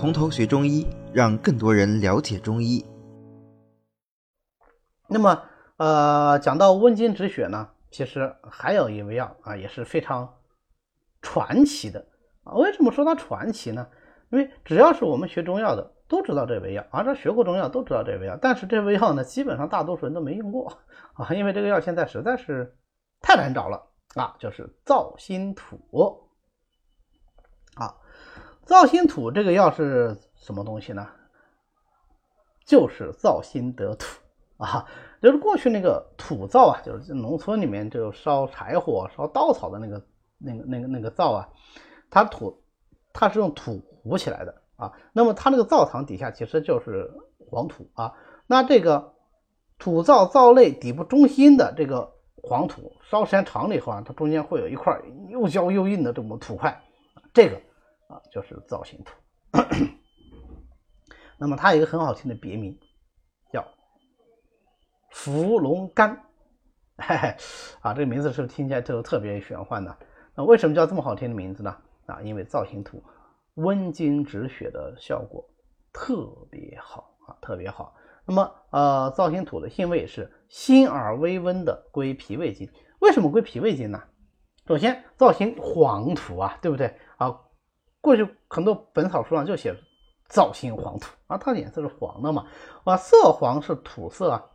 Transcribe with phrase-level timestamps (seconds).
[0.00, 2.82] 从头学中医，让更多人了解中医。
[5.06, 5.42] 那么，
[5.76, 10.38] 呃，讲到温经止血呢，其实还有一味药啊，也是非常
[11.20, 12.02] 传奇的
[12.44, 12.54] 啊。
[12.54, 13.86] 为什么说它传奇呢？
[14.30, 18.38] 因为只要是我们学中药的都知道这味药，啊，这学过中药都知道这味药。
[18.40, 20.72] 但是这味药呢，基本上大多数人都没用过
[21.12, 22.74] 啊，因为这个药现在实在是
[23.20, 25.78] 太难找了啊，就是造心土。
[28.70, 31.04] 造心土这个药是什么东西呢？
[32.64, 34.06] 就是造心得土
[34.58, 34.86] 啊，
[35.20, 40.00] 就是过去那个土灶啊，就是农村里面就烧柴火、烧稻草的那个、
[40.38, 41.48] 那个、那个、那个灶啊，
[42.10, 42.62] 它土
[43.12, 44.92] 它是用土糊起来的啊。
[45.12, 47.10] 那么它那个灶膛底下其实就是
[47.50, 48.14] 黄土啊。
[48.46, 49.14] 那这个
[49.80, 54.96] 土灶灶内底部中心的这个黄土，烧时间长了以后啊，它中间会有一块
[55.28, 56.80] 又焦又硬的这么土块，
[57.34, 57.60] 这个。
[58.10, 59.14] 啊，就是造型土。
[61.38, 62.78] 那么它有一个很好听的别名，
[63.50, 63.64] 叫
[65.10, 66.26] 伏龙干。
[66.98, 67.34] 嘿嘿，
[67.80, 69.96] 啊，这个名字是不是听起来就特别玄幻呢？
[70.34, 71.74] 那为什么叫这么好听的名字呢？
[72.06, 73.02] 啊，因为造型土
[73.54, 75.48] 温经止血的效果
[75.92, 77.94] 特别好啊，特别好。
[78.26, 82.70] 那么呃，造型土的性味是辛而微温的，归脾胃经。
[82.98, 84.02] 为什么归脾胃经呢？
[84.66, 87.40] 首先，造型黄土啊，对不对啊？
[88.00, 89.76] 过去很多本草书上就写
[90.26, 92.46] 造心黄土啊，它的颜色是黄的嘛，
[92.84, 94.50] 啊，色黄是土色，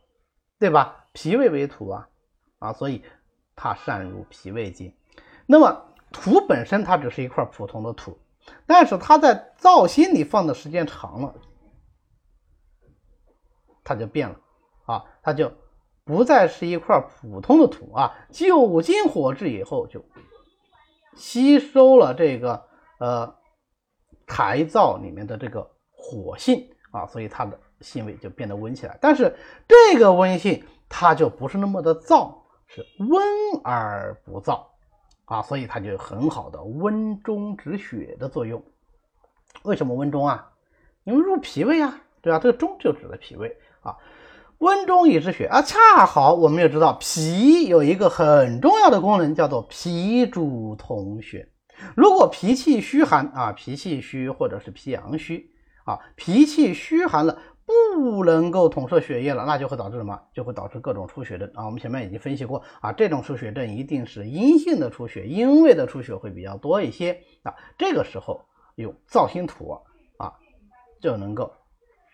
[0.58, 1.06] 对吧？
[1.12, 2.08] 脾胃为土啊，
[2.58, 3.04] 啊，所以
[3.54, 4.92] 它善入脾胃经。
[5.46, 8.18] 那么土本身它只是一块普通的土，
[8.66, 11.34] 但是它在造心里放的时间长了，
[13.84, 14.40] 它就变了
[14.86, 15.52] 啊，它就
[16.04, 20.04] 不再是一块普通的土啊，久经火制以后就
[21.14, 22.66] 吸收了这个。
[22.98, 23.34] 呃，
[24.26, 28.98] 台灶里面的这个火性啊，所以它的性味就变得温起来。
[29.00, 29.36] 但是
[29.68, 32.34] 这个温性它就不是那么的燥，
[32.66, 33.22] 是温
[33.62, 34.64] 而不燥
[35.26, 38.62] 啊，所以它就有很好的温中止血的作用。
[39.64, 40.52] 为什么温中啊？
[41.04, 42.38] 因为入脾胃啊，对吧？
[42.38, 43.96] 这个中就指的脾胃啊。
[44.58, 51.46] 温中以止血啊，恰好我们也知道脾有一个很重要的功能，叫做脾主统血。
[51.94, 55.50] 如果脾气虚寒啊，脾气虚或者是脾阳虚
[55.84, 60.20] 啊，脾气虚寒了，不能够统摄血液了，那就会导致什么？
[60.32, 61.64] 就会导致各种出血症啊。
[61.66, 67.54] 我们前面已经分析过啊，这种出血症一定是阴性的出血，阴位的出血会比较多一些啊。
[67.76, 68.40] 这个时候
[68.76, 69.78] 用造心土
[70.18, 70.32] 啊，
[71.00, 71.52] 就能够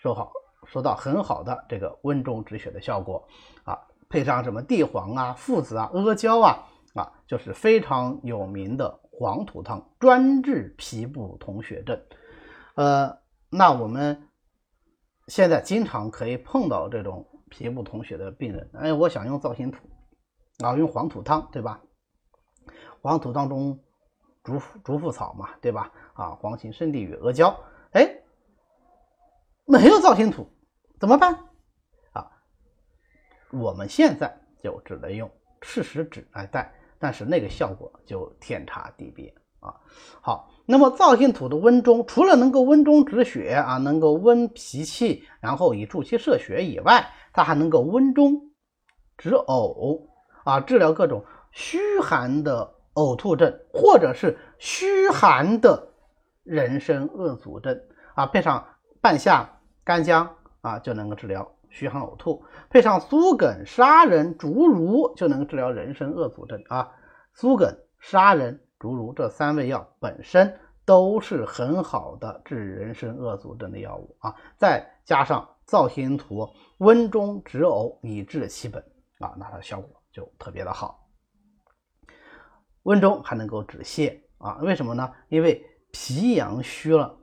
[0.03, 0.33] 收好，
[0.67, 3.27] 收到很好的这个温中止血的效果
[3.65, 3.78] 啊。
[4.09, 9.01] 配上什么地黄啊、附子啊、阿胶啊啊，就是非常有名的。
[9.15, 12.03] 黄土汤专治脾部同血症，
[12.75, 13.19] 呃，
[13.50, 14.27] 那我们
[15.28, 19.87] 现在经常可以碰到这种脾部同血的病人，哎，我想用造心土
[20.65, 21.83] 啊，用黄土汤，对吧？
[23.03, 23.78] 黄土当中
[24.43, 25.93] 竹竹附草嘛，对吧？
[26.15, 27.55] 啊，黄芩、生地与阿胶，
[27.93, 28.22] 哎，
[29.67, 30.49] 没有造心土
[30.99, 31.34] 怎么办？
[32.12, 32.31] 啊，
[33.53, 35.31] 我们现在就只能用
[35.61, 36.72] 赤石脂来代。
[37.03, 39.75] 但是那个效果就天差地别啊！
[40.21, 48.53] 好，那么造性土的温中，除了能够温中止血啊，能够温脾气，然后以助其摄血以外，它还能够温中
[49.19, 50.07] 止呕
[50.45, 55.89] 啊，治疗各种虚寒的呕吐症，或者是虚寒的
[56.45, 57.77] 人参恶阻症
[58.15, 58.65] 啊，配上
[59.01, 61.53] 半夏、干姜啊，就能够治疗。
[61.72, 66.93] 虚寒呕吐，配上苏梗、砂仁、竹茹，就能治疗人参恶阻症啊。
[67.33, 74.37] 苏梗、砂仁、竹茹这三味药本身都是很好的治人参恶阻症的药物啊。
[74.59, 76.47] 再加上造心土，
[76.77, 78.84] 温中止呕，以治其本
[79.21, 81.09] 啊，那它效果就特别的好。
[82.83, 84.59] 温中还能够止泻啊？
[84.60, 85.10] 为什么呢？
[85.28, 87.19] 因为脾阳虚了。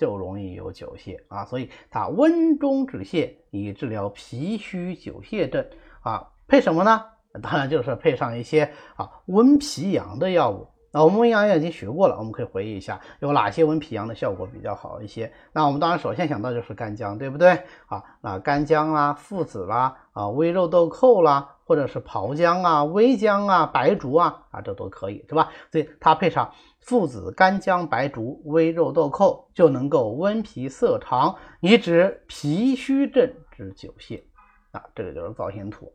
[0.00, 5.62] 就容易有久泻啊，所以它温中止泻，以治疗脾虚久泻症
[6.00, 6.26] 啊。
[6.48, 7.04] 配什么呢？
[7.42, 10.66] 当然就是配上一些啊温脾阳的药物。
[10.92, 15.32] 那我们温阳药已经学过了，我们可以回忆一下有哪些温脾阳的效果比较好一些。
[15.52, 18.02] 那我们当然首先想到就是干姜，对不对啊？
[18.20, 25.50] 那干姜啦、附子啦、啊微肉豆蔻啦，或者是炮姜啊、微姜啊、白术啊，啊这都可以是吧？
[25.70, 26.52] 所以它配上。
[26.80, 34.22] 附子、干姜、白术、微肉豆蔻就能够温脾涩肠，以止脾虚症之久泻
[34.72, 35.92] 啊，这个就是造型土。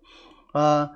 [0.53, 0.87] 呃，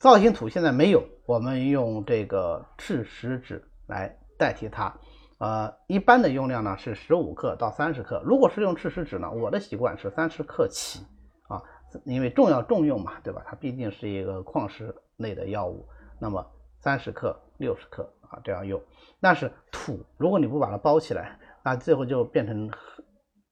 [0.00, 4.92] 造型土现在没有，我们用这个赤石脂来代替它
[5.38, 8.20] 呃，一般的用量呢是十五克到三十克。
[8.26, 11.06] 如果是用赤石脂呢，我的习惯是三十克起
[11.46, 11.62] 啊，
[12.04, 13.44] 因为重要重用嘛，对吧？
[13.46, 15.86] 它毕竟是一个矿石类的药物，
[16.18, 16.44] 那么
[16.80, 18.82] 三十克、六十克啊这样用。
[19.20, 22.68] 但是土，如果你不把它包起来，那最后就变成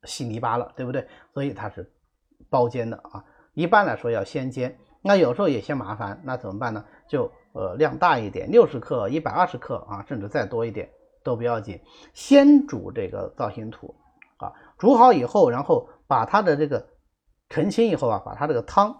[0.02, 1.06] 稀泥巴了，对不对？
[1.32, 1.88] 所以它是
[2.50, 3.24] 包煎的啊。
[3.54, 6.84] 一般来说要先煎，那有时候也嫌麻烦，那怎么办呢？
[7.08, 10.88] 就呃量大一点，六十克、一百二十克啊，甚至再多一点。
[11.24, 11.78] 都不要紧，
[12.14, 13.94] 先煮这个造型土
[14.38, 16.88] 啊，煮好以后，然后把它的这个
[17.50, 18.96] 澄清以后啊，把它这个汤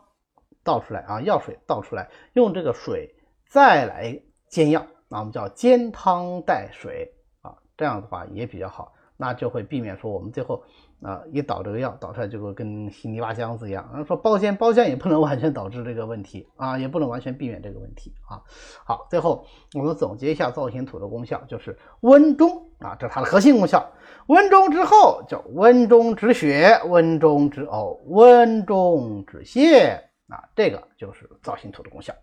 [0.63, 3.15] 倒出来啊，药水倒出来，用这个水
[3.49, 4.21] 再来
[4.51, 7.11] 煎药，那我们叫煎汤带水
[7.41, 8.93] 啊，这样的话也比较好。
[9.21, 10.63] 那就会避免说我们最后
[11.03, 13.87] 啊一倒这个药倒出来就会跟稀泥巴浆子一样。
[13.91, 18.41] 然后说包煎包浆也不能完全导致这个问题啊，也不能完全避免这个问题啊。
[18.87, 19.45] 好，最后
[19.75, 23.93] 我们总结一下造型土的功效，就是温中啊，这是它的核心功效。
[24.29, 29.97] 温中之后叫温中止血、温中止呕、温中止泻
[30.29, 32.15] 啊，这个就是造型土的功效。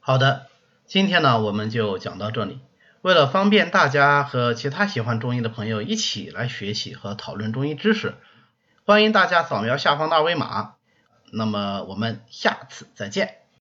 [0.00, 0.42] 好的，
[0.84, 2.60] 今天呢我们就讲到这里。
[3.02, 8.14] 为了方便大家和其他喜欢中医的朋友一起来学习和讨论中医知识，
[8.84, 10.74] 欢迎大家扫描下方的二维码。
[11.32, 13.47] 那么我们下次再见。